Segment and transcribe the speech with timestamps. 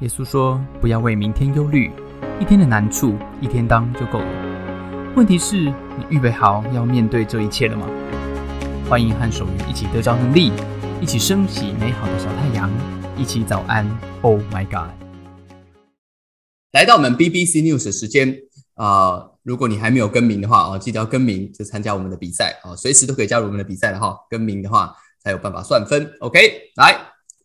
[0.00, 1.90] 耶稣说：“不要为明天忧虑，
[2.38, 5.12] 一天的难处一天当就够了。
[5.16, 7.84] 问题是，你预备好要面对这一切了吗？”
[8.88, 10.52] 欢迎和守愚一起得着能力，
[11.00, 12.70] 一起升起美好的小太阳，
[13.16, 13.84] 一起早安。
[14.22, 14.94] Oh my God！
[16.70, 18.36] 来到我们 BBC News 的时间
[18.74, 24.16] 啊，如果你还没有更名的话啊，记得要更名，就参加我们的比赛啊，随时都可以加入我们的比赛了哈。
[24.30, 24.94] 更名的话
[25.24, 26.08] 才有办法算分。
[26.20, 26.38] OK，
[26.76, 26.96] 来。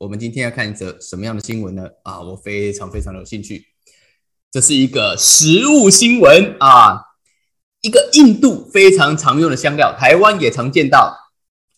[0.03, 1.87] 我们今天要看一则什么样的新闻呢？
[2.03, 3.65] 啊，我非常非常的有兴趣。
[4.51, 6.99] 这是一个食物新闻啊，
[7.79, 11.15] 一个印度非常常用的香料，台湾也常见到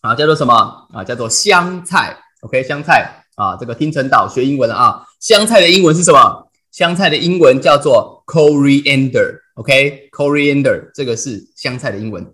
[0.00, 0.52] 啊，叫做什么
[0.92, 1.04] 啊？
[1.04, 2.18] 叫做香菜。
[2.40, 5.06] OK，香菜啊，这个听成岛学英文了啊。
[5.20, 6.50] 香菜的英文是什么？
[6.72, 9.38] 香菜的英文叫做 coriander。
[9.54, 12.26] OK，coriander 这个是香菜的英文，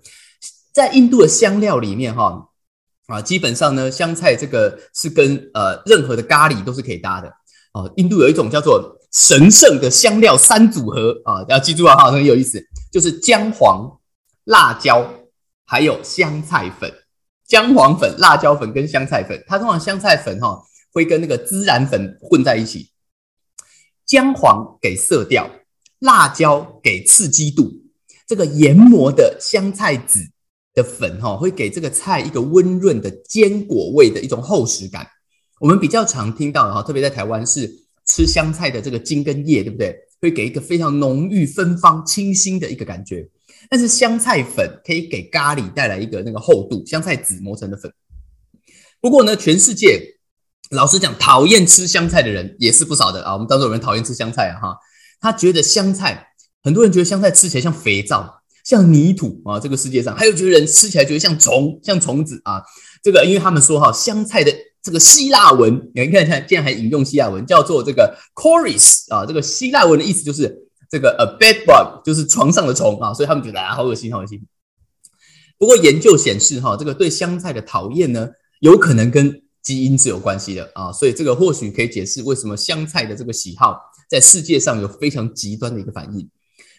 [0.73, 2.49] 在印度的香料里面哈。
[3.12, 7.29] 啊，基本上呢，香菜这个是跟呃任何的咖喱都是可以搭的
[7.75, 7.93] 哦。
[7.97, 12.59] 印度有一种叫做神圣的香料三组合啊，要记住啊，哈，很有意思，
[12.90, 14.01] 就是姜黄、
[14.45, 15.07] 辣椒
[15.66, 16.90] 还有香菜粉。
[17.46, 20.63] 姜黄粉、辣椒粉跟香菜粉，它通常香菜粉哈
[20.95, 22.88] 会跟那个孜然粉混在一起。
[24.07, 25.51] 姜黄给色调，
[25.99, 27.71] 辣椒给刺激度，
[28.27, 30.21] 这个研磨的香菜籽。
[30.74, 35.06] 的粉哈会给这个菜一个温润的坚果味的一种厚实感。
[35.60, 37.70] 我们比较常听到哈，特别在台湾是
[38.06, 39.96] 吃香菜的这个茎跟叶，对不对？
[40.20, 43.28] 会给一个非常浓郁、芬芳、清新的一个感觉。
[43.68, 47.93] 但是香菜粉可以给咖喱带来一个那个厚度，香菜籽磨成的粉。
[49.00, 50.00] 不过呢，全世界
[50.70, 53.32] 老实讲，讨厌吃香菜的人也是不少的啊。
[53.34, 54.76] 我们当中有人讨厌吃香菜啊，哈，
[55.20, 56.28] 他觉得香菜，
[56.62, 58.41] 很多人觉得香菜吃起来像肥皂。
[58.65, 62.63] 像泥土啊，这个世界上还有觉得人吃起来觉得像虫，像虫子啊。
[63.02, 69.27] 这个，因为他们说哈，香菜的这个希腊文，你看，看，竟然还引用希腊文，叫做这个 coris 啊。
[69.27, 73.12] 这个希腊文的意思就是这个 a bed bug，就是床上的虫啊。
[73.12, 74.41] 所以他们觉得啊，好恶心，好恶心。
[75.59, 78.29] 不过研究显示哈，这个对香菜的讨厌呢，
[78.61, 80.93] 有可能跟基因是有关系的啊。
[80.93, 86.29] 所以这个或许可以解释为什么香菜的这个喜好在世界上有非常极端的一个反应。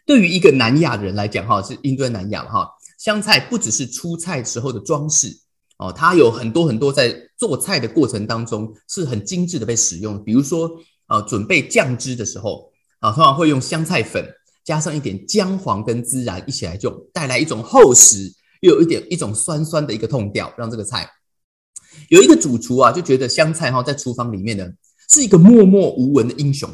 [0.05, 5.29] 对于一个南亚人来讲，哈，是印度南亚哈，香菜不只是出菜时候的装饰
[5.77, 10.21] 哦，它有很多很多在做菜的过程当中是很精致的被使用。
[10.23, 10.69] 比如说，
[11.07, 12.69] 啊，准备酱汁的时候
[12.99, 14.27] 啊，通常会用香菜粉
[14.65, 21.09] 加上一点姜黄跟孜然一起来用，带来一种厚实又有一点一种酸酸的一个痛调，让这个菜
[22.09, 24.67] 有一个主厨啊就觉得香菜哈在厨房里面呢
[25.09, 26.69] 是一个默默无闻的英雄，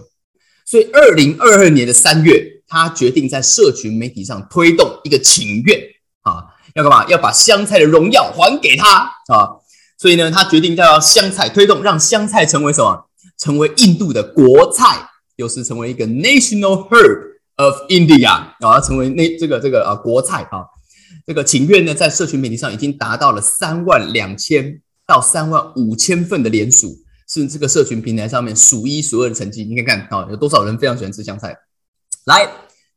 [0.66, 2.56] 所以二零二二年的三月。
[2.69, 5.78] 他决定在社群媒体上推动一个请愿
[6.22, 7.06] 啊，要干嘛？
[7.07, 9.50] 要把香菜的荣耀还给他啊！
[9.97, 13.09] 所以呢，他决定要香菜推动，让香菜成为什么？
[13.38, 17.22] 成为印度的国菜，又是成为一个 national herb
[17.56, 18.29] of India
[18.59, 20.63] 啊，成为那这个这个啊国菜啊。
[21.25, 26.96] 这个请愿呢，在社群媒体上已经达到了三万两千到三万五千份的连署，
[27.28, 29.63] 是这个社群平台上面数一数二的成绩。
[29.63, 31.56] 你看看啊，有多少人非常喜欢吃香菜？
[32.25, 32.47] 来，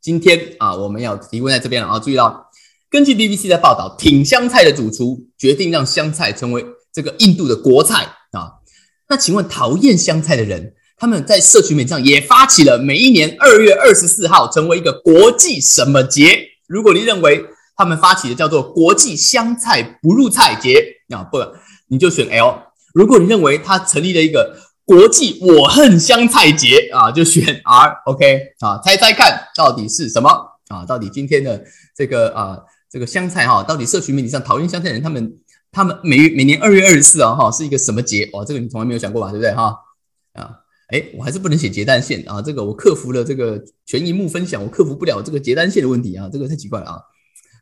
[0.00, 1.98] 今天啊，我们要提问在这边了啊！
[1.98, 2.50] 注意到，
[2.90, 8.60] 根据 BBC 的报道，挺香菜的主厨决定让香菜成为这个印度的国菜啊。
[9.08, 16.38] 那请问，讨厌香菜的人，他们在社群媒体上也发起了每一年二月二十四号成为一个国际什么节？
[16.66, 17.46] 如果你认为
[17.76, 21.38] 他们发起的叫做国际香菜不入菜节啊，不，
[21.88, 22.60] 你就选 L。
[22.92, 24.58] 如果你认为他成立了一个。
[24.84, 30.28] 国际我恨香菜节啊，就选 R，OK 啊，猜猜看到底是什么
[30.68, 30.84] 啊？
[30.84, 31.64] 到底今天的
[31.96, 32.58] 这个啊
[32.90, 35.38] 这个香菜哈，到底社群媒体上讨厌香菜的人，他们
[35.70, 38.28] 他们每每年二月二十四啊哈是一个什么节？
[38.32, 39.30] 哇，这个你从来没有想过吧？
[39.30, 39.74] 对不对哈？
[40.34, 40.50] 啊，
[40.88, 46.98] 哎，我还是不能写结单线啊，这个我克服了这个全荧幕分享，我克服不了这个结单线的问题啊，这个太奇怪了啊。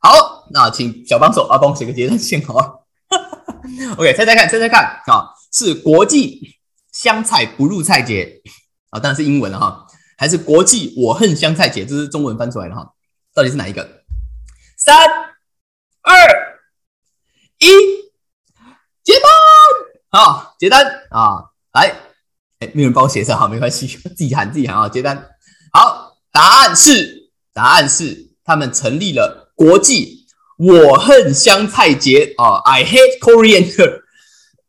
[0.00, 2.86] 好，那请小帮手啊帮我写个结单线好。
[3.98, 6.59] OK，猜猜看，猜猜看啊，是国际。
[6.92, 8.42] 香菜不入菜节
[8.90, 9.86] 啊，当然是英文了哈，
[10.16, 12.94] 还是国际我恨香菜节，这是中文翻出来的哈，
[13.34, 14.02] 到底是哪一个？
[14.76, 14.96] 三
[16.02, 16.14] 二
[17.58, 17.68] 一，
[19.04, 21.94] 结单啊，结单啊，来，
[22.60, 23.86] 哎，没有人帮我写上好，没关系，
[24.16, 25.30] 自己喊自己喊啊，结单。
[25.72, 30.26] 好，答案是，答案是，他们成立了国际
[30.58, 34.02] 我恨香菜节啊，I hate coriander。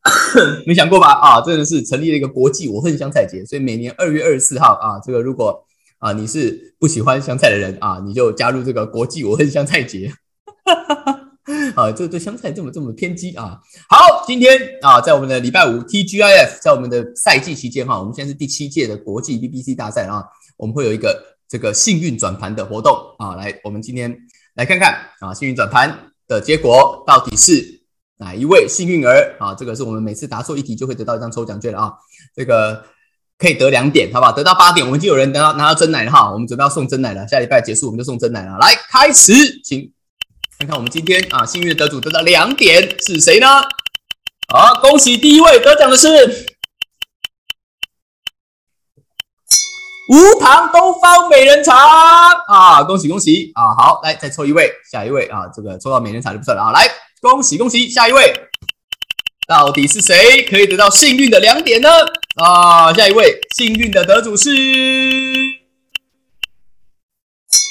[0.66, 1.12] 没想过吧？
[1.14, 5.64] 啊，真的是成立了一个国际我恨香菜节，所以每年二月二十四号啊，这个如果
[6.00, 10.12] 啊你是不喜欢香菜的人啊，你就加入这个国际我恨香菜节。
[11.76, 13.60] 啊，这对香菜这么这么偏激啊！
[13.90, 20.24] 好，今天啊，在我们的礼拜五 TGIF，在我们的赛季期间哈，我们现在是第七届的国际 BBC 大赛啊，
[20.58, 24.16] 我们会有一个这个幸运转盘的活动啊，来，我们今天
[24.56, 27.81] 来看看啊，幸运转盘的结果到底是
[28.22, 29.56] 哪一位幸运儿啊？
[29.56, 31.94] 这个是我们每次答错一题就会得到一张抽奖券了啊，
[32.36, 32.86] 这个
[33.40, 34.32] 可以得两点，好不好？
[34.32, 39.34] 得到八点，我们就有人拿到拿到真奶了哈，我们准备要送真奶了，下礼拜结束我们就送真奶了，来开始，
[39.64, 39.92] 请。
[40.60, 43.48] 看看我们今天啊，幸运得主得到两点是谁呢？
[44.54, 46.08] 好，恭喜第一位得奖的是
[50.10, 51.74] 无糖东方美人茶
[52.46, 52.84] 啊！
[52.84, 53.74] 恭喜恭喜啊！
[53.74, 56.72] 好，来再抽一位，下一位啊，这个抽到美人茶就不算了啊！
[56.72, 56.88] 来，
[57.22, 58.34] 恭喜恭喜，下一位
[59.48, 61.88] 到底是谁可以得到幸运的两点呢？
[62.36, 64.50] 啊，下一位幸运的得主是。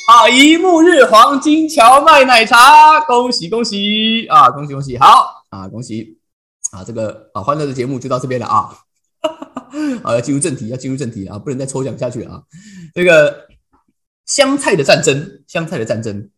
[0.07, 0.29] 啊！
[0.29, 4.51] 一沐日黄金荞麦奶茶，恭喜恭喜啊！
[4.51, 5.67] 恭喜恭喜，好啊！
[5.69, 6.19] 恭喜
[6.71, 6.85] 啊！
[6.85, 8.77] 这个啊，欢乐的节目就到这边了啊！
[10.05, 11.39] 好，要进入正题，要进入正题啊！
[11.39, 12.43] 不能再抽奖下去了啊！
[12.95, 13.49] 这个
[14.27, 16.31] 香菜的战争，香菜的战争，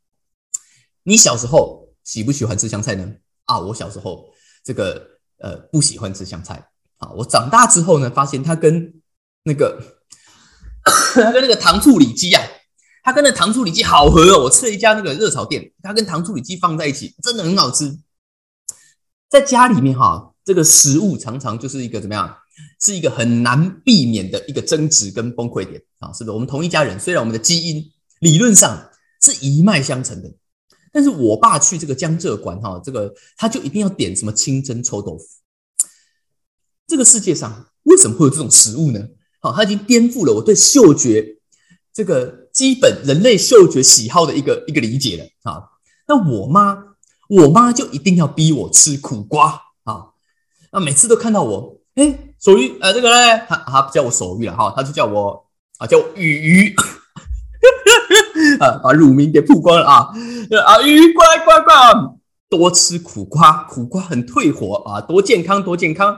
[1.03, 3.13] 你小时候喜不喜欢吃香菜呢？
[3.45, 4.27] 啊，我小时候
[4.65, 5.03] 这个
[5.39, 6.69] 呃不喜欢吃香菜
[6.99, 7.11] 啊！
[7.13, 8.95] 我长大之后呢，发现它跟
[9.45, 9.81] 那个
[11.15, 12.43] 它跟那个糖醋里脊啊。
[13.05, 14.45] 它跟那糖醋里脊好合哦！
[14.45, 17.99] 我吃了一家那个热炒店，它跟糖醋里脊放在一起，真的很好吃。
[19.29, 22.33] 在家里面哈，这个食物常常就是一个怎么样，
[22.81, 26.31] 是一个很难避免的一个争执跟崩溃点啊，是不是？
[26.31, 27.85] 我们同一家人，虽然我们的基因
[28.21, 28.89] 理论上
[29.21, 30.33] 是一脉相承的，
[30.93, 35.25] 但是我爸去这个江浙馆哈，这个他就一定要点什么清蒸臭豆腐。
[36.87, 39.01] 这个世界上为什么会有这种食物呢？
[39.41, 41.39] 好，它已经颠覆了我对嗅觉
[41.93, 42.41] 这个。
[42.53, 45.71] 基本人类嗅觉喜好的一个一个理解了啊，
[46.07, 46.85] 那我妈
[47.31, 50.09] 我妈就一定要逼我吃苦瓜啊，
[50.71, 55.47] 那每次都看到我，哎，手玉，呃，这个呢，他他不叫我手玉了哈，他就叫我
[55.79, 56.77] 啊叫雨鱼，
[58.59, 60.09] 啊把乳名给曝光了啊，
[60.65, 62.17] 啊鱼过来过来过来，
[62.49, 66.17] 多吃苦瓜，苦瓜很退火啊，多健康多健康。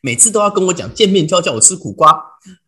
[0.00, 2.16] 每次都要跟我讲，见面就要叫我吃苦瓜，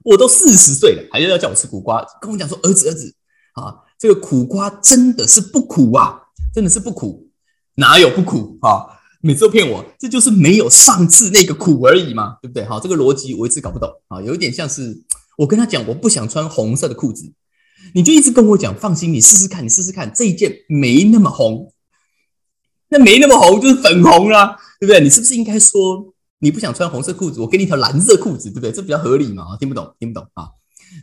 [0.04, 2.04] 我都四十岁了，还是要叫我吃苦瓜。
[2.20, 3.14] 跟我讲说，儿子儿子
[3.54, 6.20] 啊，这个苦瓜真的是不苦啊，
[6.52, 7.28] 真的是不苦，
[7.76, 8.98] 哪有不苦啊？
[9.22, 12.64] 每次都骗我，这就是没有上次那个苦而已嘛，对不对？
[12.64, 15.04] 好，这个逻辑我一直搞不懂啊，有一点像是
[15.38, 17.30] 我跟他讲，我不想穿红色的裤子，
[17.94, 21.72] 你就一直跟我讲，放心，你试试看，你试试看，这一件没那么红，
[22.88, 25.00] 那没那么红就是粉红啦，对不对？
[25.00, 26.14] 你是不是应该说？
[26.42, 28.72] 你不想穿红色裤子，我给你一条蓝色裤子，对不对？
[28.72, 29.44] 这比较合理嘛？
[29.58, 30.48] 听不懂，听不懂啊！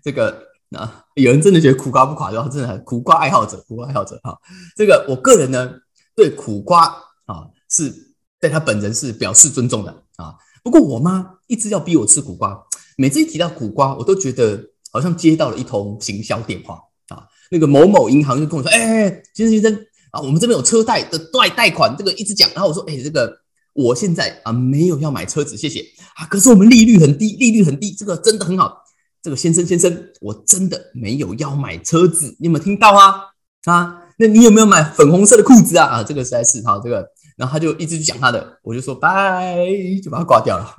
[0.04, 0.36] 这个
[0.72, 4.36] 啊，有人真的觉得苦瓜不垮的话，真的苦瓜爱好者，苦瓜爱好者啊。
[4.75, 5.72] 这个我个人呢，
[6.16, 6.86] 对苦瓜
[7.28, 7.94] 啊，是
[8.39, 10.34] 对他本人是表示尊重的啊。
[10.63, 12.60] 不过我妈一直要逼我吃苦瓜，
[12.98, 14.60] 每次一提到苦瓜，我都觉得
[14.97, 16.75] 好像接到了一通行销电话
[17.09, 17.23] 啊。
[17.51, 19.73] 那个某某银行就跟我说：“哎，先生先生
[20.11, 23.38] 啊，我们这边有车贷的贷贷款，这个一直讲。”然后我说：“哎，这个。”
[23.77, 25.85] 我现在啊没有要买车子，谢谢
[26.15, 26.25] 啊。
[26.25, 28.75] 可是我们利率很低，利率很低，这个真的很好。
[29.21, 33.21] 这个先生先生，我真的没有要买车子，你有没有听到啊？
[33.65, 35.85] 啊，那你有没有买粉红色的裤子啊？
[35.85, 39.63] 啊，这个实在是哈，这个，然后他就一直讲他的，我就说拜，
[40.03, 40.75] 就把他挂掉了。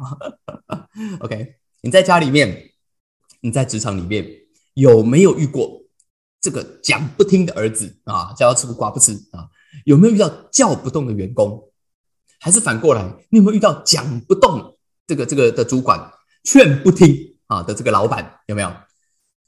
[1.23, 2.71] OK，你在家里面，
[3.41, 4.27] 你在职场里面
[4.75, 5.83] 有没有遇过
[6.41, 8.33] 这个讲不听的儿子啊？
[8.35, 9.49] 叫他吃不瓜不吃啊？
[9.85, 11.71] 有没有遇到叫不动的员工？
[12.41, 16.13] 还是反过来，你有没有遇到讲不动这个这个的主管，
[16.45, 18.41] 劝不听啊的这个老板？
[18.47, 18.73] 有没有？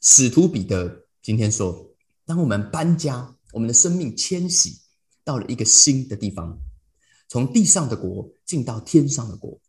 [0.00, 1.94] 使徒彼得今天说，
[2.26, 4.80] 当我们搬家，我们的生命迁徙
[5.24, 6.58] 到了一个新的地方，
[7.28, 9.60] 从地上的国进到天上的国，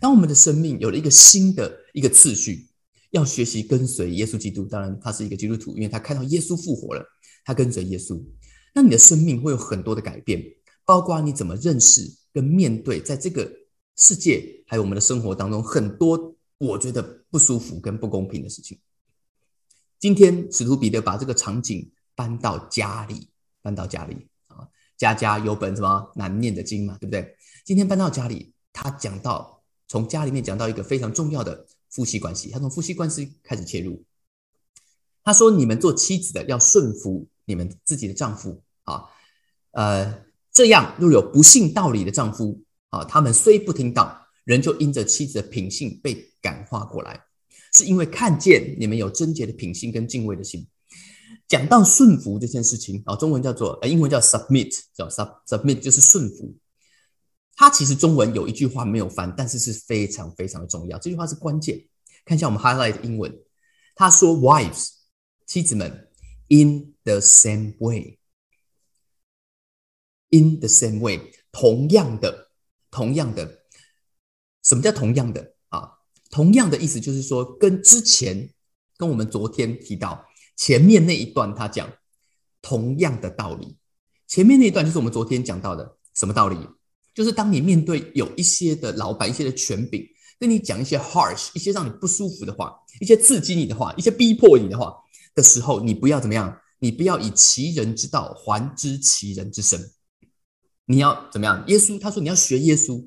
[0.00, 2.68] 当我们的生命有了一个新的一个次序，
[3.10, 4.64] 要学习跟随耶稣基督。
[4.64, 7.04] 当然，他是一个基督徒，因为他看到耶稣复活了，
[7.44, 8.22] 他跟随耶稣。
[8.74, 10.42] 那你的生命会有很多的改变，
[10.84, 12.16] 包括你怎么认识。
[12.36, 13.50] 跟面对在这个
[13.96, 18.78] 世界还有我们的生活当中很多我觉得不舒服跟不公平的事情。
[19.98, 23.30] 今天使徒彼得把这个场景搬到家里，
[23.62, 27.34] 搬到家里啊，家家有本什么难念的经嘛，对不对？
[27.64, 34.04] 今天搬到家里，他讲到从家里面讲到一个非常重要的夫妻关系，他从夫妻关系开始切入。
[35.24, 39.04] 他说：“你们做妻子的要顺服你们自己的丈夫啊，
[39.72, 40.26] 呃。”
[40.56, 47.20] 这样，若有不信道理的丈夫啊，他们虽不听道，人就因着妻子的品性被感化过来，
[47.74, 50.66] 是因为看见你们有贞洁的品性跟敬畏的心。
[51.46, 56.56] 讲到顺服这件事情啊，中文叫做，英文叫 submit，叫 sub submit 就是顺服。
[57.56, 60.98] 它其实中文有一句话没有翻，但是是非常非常的重要。
[60.98, 61.88] 这句话是关键。
[62.26, 63.34] 看一下我们 highlight 英文，
[63.94, 64.90] 他说：“Wives，
[65.46, 66.10] 妻子们
[66.48, 68.10] ，in the same way，in
[70.60, 72.50] the same way，同样的，
[72.90, 73.62] 同样的。
[74.62, 75.92] 什么叫同样的啊？
[76.30, 78.52] 同样的意思就是说，跟之前，
[78.98, 81.90] 跟我们昨天提到前面那一段，他讲
[82.60, 83.78] 同样的道理。
[84.26, 86.58] 前面那一段就是我们昨天讲到的什么道理？”
[87.16, 90.06] 就是当你面对有一些的老板、一些的权柄，
[90.38, 94.94] 跟你讲一些 harsh、一些让你不舒服的话，一些刺激你的话，一些逼迫你的话
[95.34, 96.54] 的时候，你不要怎么样？
[96.78, 99.80] 你不要以其人之道还治其人之身。
[100.84, 101.64] 你要怎么样？
[101.68, 102.98] 耶稣他说你要学耶稣，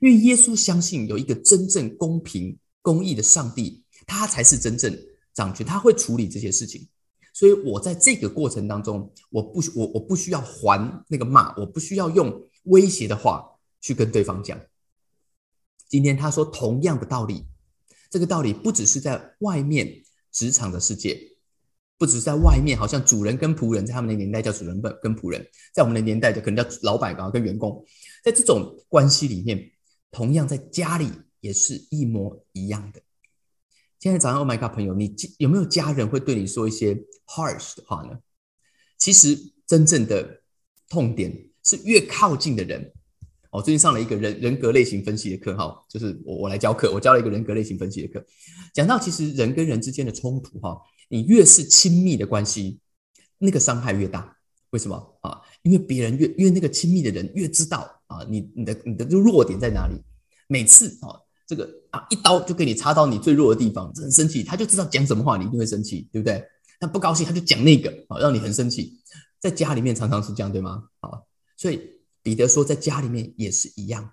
[0.00, 4.92] 因为耶稣相信有一个真正公平、公义的上帝，他才是真正
[5.32, 6.84] 掌权，他会处理这些事情。
[7.32, 13.48] 所以我在这个过程当中，我不我我不需要还那个骂，我不需要用威胁的话。
[13.82, 14.58] 去跟对方讲，
[15.88, 17.44] 今天他说同样的道理，
[18.08, 21.20] 这个道理不只是在外面职场的世界，
[21.98, 27.84] 不只是在外面，好像主人跟仆人，在他们的年代叫主人跟跟仆人，在我们的年代就可能叫老板啊跟员工，
[28.22, 29.72] 在这种关系里面，
[30.10, 31.10] 同样在家里
[31.40, 33.02] 也是一模一样的。
[33.98, 36.94] 今天早上，Oh my God，朋友，你有没有家人会对你说一些
[37.26, 38.20] harsh 的话呢？
[38.96, 39.36] 其实
[39.66, 40.42] 真正的
[40.88, 42.92] 痛点是越靠近的人。
[43.52, 48.24] 我最近上了一个人人格类型分析的课，哈，就是我我来教课，我教了一个人格类型分析的课，
[48.72, 50.80] 讲到其实人跟人之间的冲突，哈，
[51.10, 52.80] 你越是亲密的关系，
[53.36, 54.38] 那个伤害越大。
[54.70, 55.38] 为什么啊？
[55.60, 59.94] 因为别人越因为那个亲密的人越知道啊，你你的你的弱点在哪里。
[60.48, 61.12] 每次啊，
[61.46, 66.42] 这个啊一刀就给你插到你最弱的地方，很生气，他就知道讲什么话你一定会生气，对不对？
[66.80, 68.98] 他不高兴他就讲那个啊，让你很生气。
[69.38, 70.84] 在家里面常常是这样，对吗？
[71.00, 71.20] 啊，
[71.58, 71.78] 所以。
[72.22, 74.12] 彼得说，在家里面也是一样，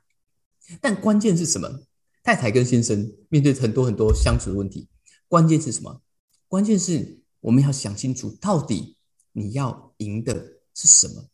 [0.81, 1.81] 但关键是什么？
[2.23, 4.89] 太太跟先生面对很多很多相处的问题，
[5.27, 6.01] 关键是什么？
[6.47, 8.97] 关键是我们要想清楚，到底
[9.31, 11.29] 你要赢的是什么？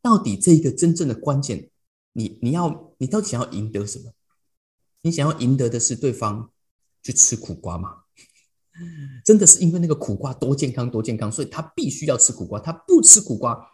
[0.00, 1.70] 到底这一个真正的关键，
[2.14, 4.12] 你你要你到底想要赢得什么？
[5.02, 6.50] 你想要赢得的是对方
[7.02, 8.04] 去吃苦瓜吗？
[9.24, 13.68] 真的是因为那个苦瓜多健康多健康，所以他必须要吃苦瓜，他不吃苦瓜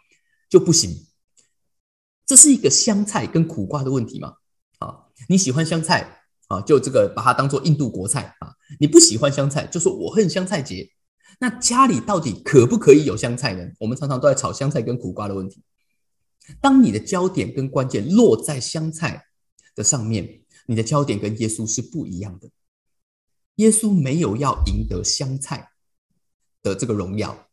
[0.49, 1.06] 就不行。
[2.27, 4.33] 这是一个香菜跟苦瓜的问题吗？
[4.79, 8.53] 啊，你喜欢香菜啊，就这个把它当做印度国菜啊。
[8.79, 10.91] 你不喜欢香菜，就说我恨香菜节。
[11.39, 13.71] 那家里到底可不可以有香菜呢？
[13.79, 15.63] 我们常常都在炒香菜跟苦瓜的问题。
[16.59, 19.23] 当你的焦点跟关键落在香菜
[19.73, 22.49] 的上面，你的焦点跟耶稣是不一样的。
[23.55, 25.69] 耶稣没有要赢得香菜
[26.61, 27.47] 的这个荣耀，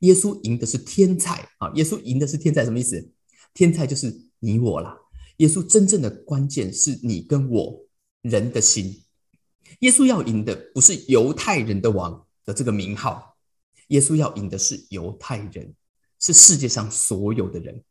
[0.00, 1.70] 耶稣赢的是天菜啊！
[1.74, 3.12] 耶稣赢的是天菜，什么意思？
[3.56, 4.96] 天才就是你我啦。
[5.38, 7.86] 耶稣真正的关键是你跟我
[8.20, 9.02] 人的心。
[9.80, 13.36] 耶稣要赢的不是犹太人的王的这个名号，
[13.88, 15.74] 耶稣要赢的是犹太人，
[16.20, 17.82] 是世界上所有的人。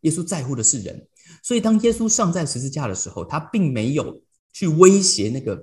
[0.00, 1.06] 耶稣在乎的是人，
[1.42, 4.22] 所以当耶稣上在十字架的时候，他并没有
[4.52, 5.62] 去威胁那个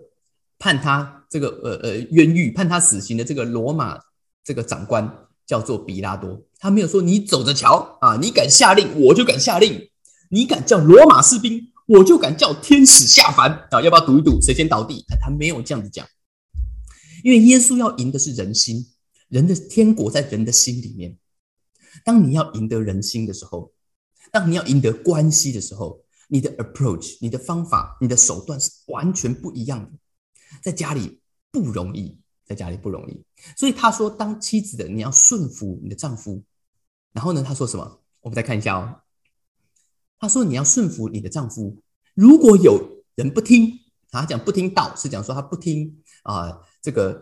[0.60, 4.00] 判他这个呃呃冤狱、判他死刑的这个罗马
[4.44, 5.24] 这个长官。
[5.48, 9.90] 叫做比拉多，他没有说你走着瞧啊，你敢下令我就敢下令，
[10.30, 15.06] 你敢叫罗马士兵我就敢叫天使下凡啊，要不要赌一赌谁先倒地？
[15.22, 16.08] 他没有这样子讲，
[17.24, 18.88] 因为耶稣要赢的是人心，
[19.30, 21.18] 人的天国在人的心里面。
[22.04, 23.72] 当你要赢得人心的时候，
[24.32, 29.92] 当你要赢得关系的时候，你的 approach、你的方法、你的手段是完全不一样的，
[30.62, 31.20] 在家里
[31.52, 32.20] 不容易。
[32.48, 33.26] 在家里不容易，
[33.58, 36.42] 所以他说，当妻子的你要顺服你的丈夫。
[37.18, 38.00] 然后呢，他说什么？
[38.22, 39.02] 我们再看一下哦。
[40.20, 41.82] 他说你要顺服你的丈夫。
[42.14, 43.72] 如果有人不听，
[44.12, 47.20] 他讲不听道，是讲说他不听啊，这个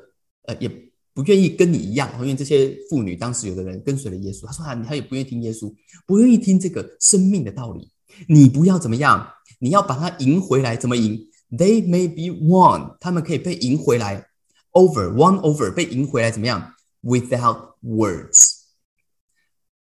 [0.48, 0.68] 呃也
[1.14, 2.12] 不愿意跟你一样。
[2.20, 5.74] 因为这些妇女当时有的人跟随了耶稣，他说他他也不愿意听耶稣，
[6.06, 7.90] 不愿意听这个生命的道理。
[8.28, 9.26] 你不要怎么样，
[9.60, 10.76] 你要把他赢回来。
[10.76, 14.28] 怎么赢？They may be won，他们可以被赢回来。
[14.74, 18.65] Over won over 被赢回来怎么样？Without words,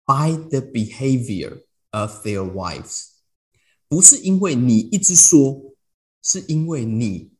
[0.08, 3.08] by the behavior of their wives，
[3.88, 5.74] 不是因为你一直说，
[6.22, 7.32] 是因为你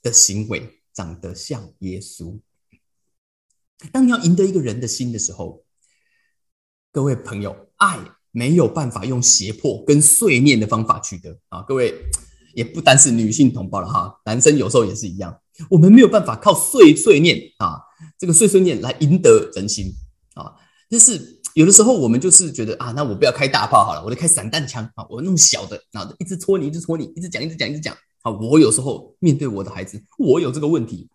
[0.00, 2.40] 的行为长得像耶稣。
[3.92, 5.66] 当你要赢得一个人的心的时候，
[6.90, 7.98] 各位朋友，爱
[8.30, 11.62] 没有办法用胁迫跟碎念的方法取得啊！
[11.62, 11.94] 各位
[12.54, 15.38] 也不单是女性同胞了哈，男生有时候也是一样。
[15.68, 17.80] 我们没有办法靠碎碎念啊，
[18.18, 19.92] 这个碎碎念来赢得人心
[20.34, 20.54] 啊，
[20.88, 27.96] 但是有的时候我们就是觉得啊，那我不要开大炮好了，我就开散弹枪啊，我弄小的，然后一直戳你，一直戳你，一直讲，一直讲，一直讲。
[28.22, 31.08] 啊，我有时候面对我的孩子，我有这个问题，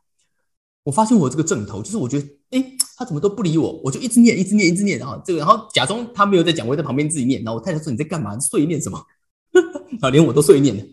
[0.84, 7.44] 我发现我这个正头，就是我觉得，哎，他怎么都不理我，我就一直念，一直念，一直念，然后这个，然后假装他没有在讲，我在旁边自己念。
[7.44, 8.40] 然后我太太说你在干嘛？
[8.40, 9.06] 碎念什么？
[10.02, 10.84] 啊，连我都碎念了，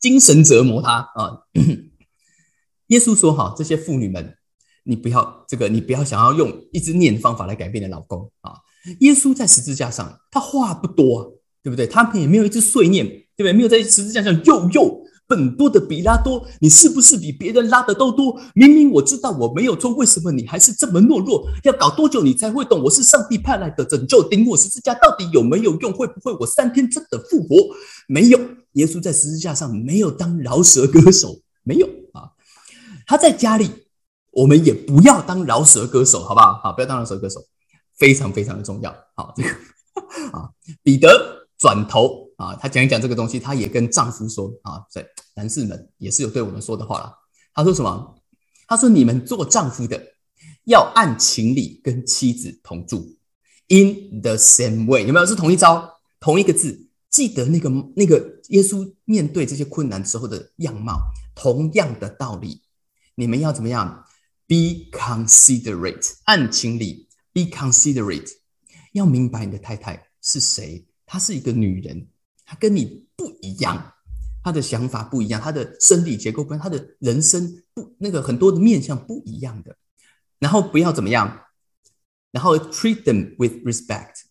[0.00, 1.42] 精神折磨他啊。
[2.88, 4.36] 耶稣说：“哈，这些妇女们，
[4.84, 8.54] 你不要这个，你不要想要用一直念方法来改变你老公啊。
[9.00, 11.86] 耶稣在十字架上，他话不多，对不对？
[11.86, 13.52] 他也没有一直碎念，对不对？
[13.52, 18.38] 没有在十字架上又又本多的比拉多，你是不是比别人拉的都多？
[18.54, 21.48] 明明我知道我没有错，为什么你还是这么懦弱？
[21.62, 22.82] 要搞多久你才会懂？
[22.82, 25.92] 我是上帝派来的拯救，钉我十字架到底有没有用？
[25.92, 27.56] 会不会我三天真的复活？
[28.08, 28.38] 没有，
[28.72, 32.32] 耶稣在十字架上没有当饶舌歌手，没有啊。”
[33.06, 33.70] 他在家里，
[34.32, 36.58] 我们也不要当饶舌歌手，好不好？
[36.62, 37.40] 好，不要当饶舌歌手，
[37.96, 38.94] 非常非常的重要。
[39.14, 39.48] 好，这个
[40.32, 40.50] 啊，
[40.82, 47.14] 彼得转头啊，他讲一讲这个东西，他也跟丈夫说啊，在男士们也是有对我们说的话了。
[47.54, 48.14] 他说什么？
[48.66, 50.00] 他说你们做丈夫的
[50.64, 53.16] 要按情理跟妻子同住
[53.68, 55.26] ，in the same way，有没有？
[55.26, 55.86] 是同一招，
[56.20, 58.16] 同一个字，记得那个那个
[58.48, 60.98] 耶稣面对这些困难时候的样貌，
[61.34, 62.62] 同样的道理。
[63.14, 64.06] 你们要怎么样
[64.51, 67.07] ？Be considerate，按情理。
[67.33, 68.31] Be considerate，
[68.93, 70.87] 要明白你的太太是谁。
[71.05, 72.07] 她是一个女人，
[72.45, 73.93] 她跟你不一样，
[74.43, 79.77] 她的想法不一样，她的生理结构不一样，她的人生不那个很多的面相不一样的。
[80.39, 81.45] 然后不要怎么样，
[82.31, 84.23] 然后 treat them with respect，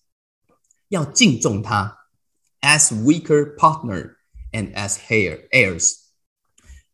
[0.89, 1.97] 要敬重她，
[2.61, 4.17] as weaker partner
[4.51, 6.00] and as heir heirs。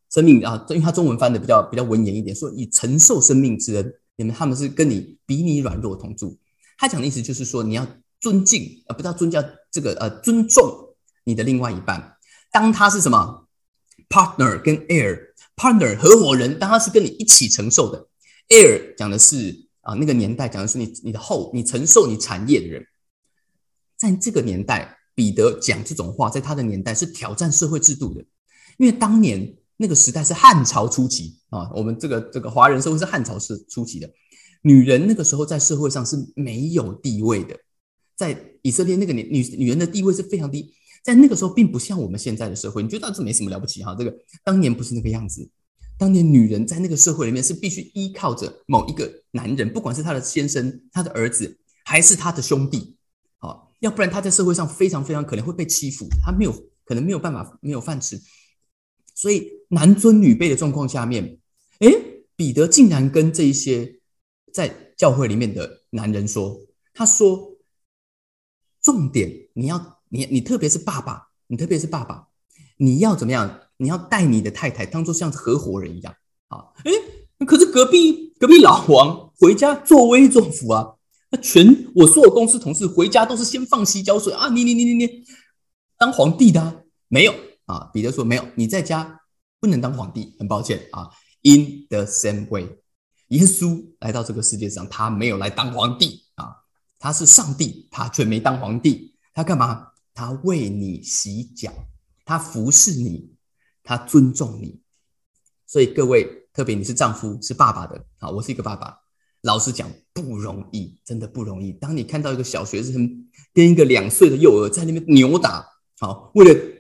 [0.09, 6.37] 生命啊，因为他中文翻的比较比较文言一点，说以承受生命之恩，你们他们是跟你比你软弱同住。
[6.77, 7.85] 他讲的意思就是说，你要
[8.21, 10.95] 尊敬呃，不叫尊叫这个呃尊重
[11.25, 12.15] 你的另外一半。
[12.51, 13.47] 当他是什么
[14.07, 15.19] partner 跟 heir
[15.57, 18.07] partner 合伙人，当他是跟你一起承受的
[18.47, 22.85] heir 讲的是啊那个年代讲的是你你的后你承受你产业的人，
[23.97, 28.23] 在这个年代，彼得讲这种话，在他的年代是挑战社会制度的，
[28.77, 29.53] 因为当年。
[29.77, 34.09] 那个时代是汉朝初期啊，我们这个这个华人社会是汉朝是初期的，
[34.63, 37.55] 女人那个时候在社会上是没有地位的，
[38.15, 43.95] 在以色列那个年女女人的地位是非常低，在那个时候并不像我们现在的社会，你觉得这没什么了不起哈？
[43.95, 44.13] 这个
[44.43, 45.47] 当年不是那个样子，
[45.97, 52.97] 当年女人在那个社会里面是必须依靠着某一个男人，不管是她的先生、她的儿子还是她的兄弟，
[53.37, 56.51] 好，要不然她在社会上非常非常可能会被欺负，她没有
[56.83, 58.19] 可能没有办法没有饭吃。
[59.17, 61.39] 所以男尊女卑的状况下面，
[61.79, 63.99] 诶，彼得竟然跟这一些
[64.53, 66.61] 在教会里面的男人说
[66.93, 67.57] ：“他说，
[68.79, 72.27] 重点你要你你特别是爸爸，你特别是爸爸，
[72.77, 73.61] 你要怎么样？
[73.77, 76.15] 你要带你的太太当做像合伙人一样
[76.49, 76.65] 啊！
[76.83, 76.91] 诶，
[77.43, 80.93] 可是隔壁隔壁老王回家作威作福啊，
[81.31, 84.49] 那全我所有公司同事回家都是先放洗脚水啊！
[84.49, 85.23] 你你你你你
[85.97, 87.33] 当皇帝的没有？”
[87.67, 89.21] 啊，彼得说：“没有，你在家
[89.59, 91.09] 不能当皇帝，很抱歉啊。
[91.43, 92.65] ”In the same way，
[93.27, 96.63] 耶稣来到这个世界上，他没有来当皇帝啊，
[96.97, 99.15] 他是上帝，他却没当皇帝。
[99.33, 99.89] 他干嘛？
[100.13, 101.71] 他为你洗脚，
[102.25, 103.35] 他服侍你，
[103.83, 104.81] 他尊重你。
[105.65, 108.97] 所以各位，特别你是丈夫、是爸爸的啊，我是一个爸爸，
[109.41, 111.73] 老实讲不容易，真的不容易。
[111.73, 115.67] 当你看到一个小学生跟一个两岁的幼儿在那边扭打，
[115.99, 116.76] 好，为了。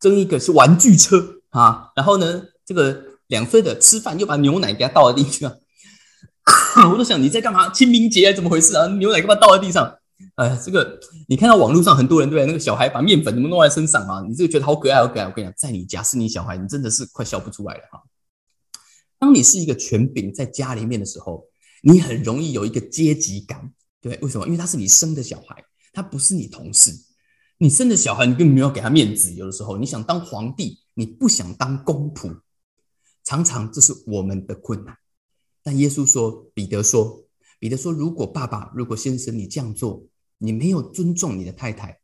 [0.00, 5.58] 争一个是玩具车啊，然后呢，这个两岁的吃饭又把牛奶给他倒在地上，
[6.90, 7.68] 我都想你在干嘛？
[7.70, 8.86] 清明节怎么回事啊？
[8.86, 9.98] 牛奶干嘛倒在地上？
[10.36, 14.24] 哎，这个你看到网络上很多人对那个小孩把面粉怎么弄在身上啊？
[14.28, 15.26] 你这个觉得好可爱好可爱。
[15.26, 18.02] 我跟你讲，在你家是你小孩，你真的是快笑不出来了哈。
[19.18, 21.44] 当你是一个权柄在家里面的时候，
[21.82, 24.46] 你很容易有一个阶级感，对，为什么？
[24.46, 25.56] 因为他是你生的小孩，
[25.92, 26.92] 他不是你同事。
[27.60, 29.34] 你生的小孩，你根本没有给他面子。
[29.34, 32.40] 有的时候，你想当皇帝，你不想当公仆，
[33.24, 34.96] 常常这是我们的困难。
[35.64, 37.24] 但耶稣说，彼得说，
[37.58, 40.04] 彼得说，如果爸爸，如果先生，你这样做，
[40.38, 41.98] 你没有尊重你的太太，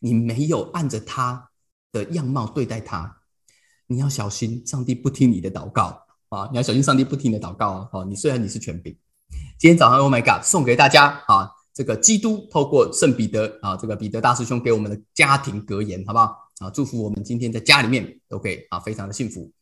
[0.00, 1.50] 你没有按着他
[1.90, 3.22] 的样貌对待他，
[3.86, 6.46] 你要小心，上帝不听你的祷告啊！
[6.50, 8.04] 你要小心，上帝不听你的祷告啊！
[8.06, 8.94] 你虽然你是权柄，
[9.58, 11.50] 今天早上，Oh my God，送给大家啊！
[11.78, 16.68] 这个基督透过圣彼得啊，这个彼得大师兄给我们的家庭格言，好不好啊？
[16.70, 19.52] 祝福我们今天在家里面都可以啊，非常的幸福。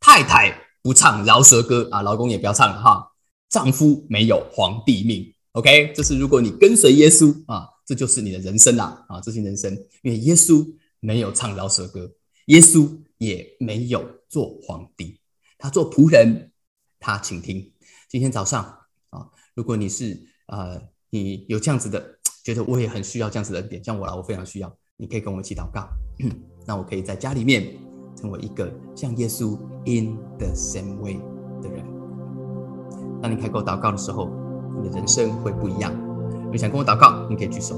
[0.00, 3.10] 太太不唱饶舌歌啊，老公也不要唱哈。
[3.48, 9.72] 丈夫没有皇帝命 OK，这是如果你跟随耶稣啊，这就是你的人生啦啊，这是人生，
[10.02, 12.12] 因为耶稣没有唱饶舌歌，
[12.48, 15.18] 耶稣也没有做皇帝，
[15.56, 16.52] 他做仆人，
[16.98, 17.72] 他倾听。
[18.10, 18.62] 今天早上
[19.08, 22.00] 啊，如果你是呃，你有这样子的，
[22.44, 25.88] 觉得我也很需要这样子的点，像我啦，我非常需要，你可以跟我一起祷告，
[26.66, 27.66] 那我可以在家里面
[28.14, 31.20] 成为一个像耶稣 in the same way
[31.60, 31.84] 的人。
[33.20, 34.30] 当你开口祷告的时候，
[34.80, 35.92] 你的人生会不一样。
[36.52, 37.74] 你想跟我祷告，你可以举手。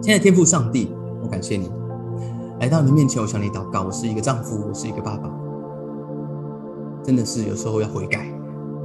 [0.00, 0.92] 亲爱的天父上帝，
[1.22, 1.68] 我感谢你
[2.60, 3.82] 来到你面前，我向你祷告。
[3.82, 5.28] 我是一个丈夫，我是一个爸爸，
[7.02, 8.32] 真的是有时候要悔改。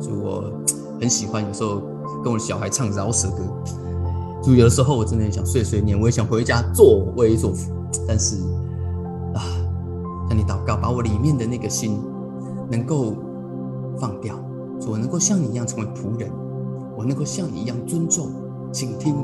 [0.02, 0.52] 就我
[1.00, 1.82] 很喜欢，有时候
[2.24, 3.44] 跟我的小孩唱饶舌歌。
[4.44, 7.72] 就有的时候我真的很想碎碎念，我也想回家作威作福。
[8.08, 8.38] 但是
[9.36, 9.42] 啊，
[10.30, 12.00] 向你祷告，把我里面的那个心
[12.70, 13.16] 能够
[14.00, 14.36] 放掉。
[14.88, 16.32] 我能够像你一样成为仆人，
[16.98, 18.32] 我能够像你一样尊重、
[18.72, 19.16] 倾听，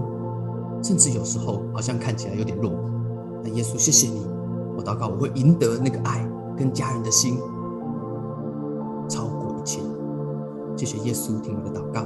[0.83, 2.71] 甚至有时候好像看起来有点弱。
[3.43, 4.21] 那耶稣，谢谢你，
[4.77, 6.23] 我祷告我会赢得那个爱
[6.55, 7.39] 跟家人的心，
[9.09, 9.79] 超过一切。
[10.75, 12.05] 谢谢耶稣，听我的祷告，